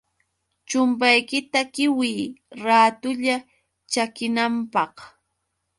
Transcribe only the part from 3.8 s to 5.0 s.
chakinanpaq.